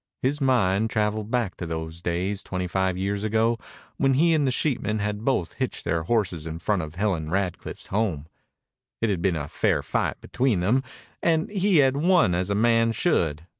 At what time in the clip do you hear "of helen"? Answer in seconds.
6.81-7.29